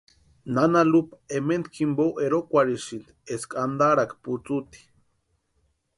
[0.53, 4.79] Nana Lupa ementa jimpo erokwarhisïnti eska antaraaka putsuti.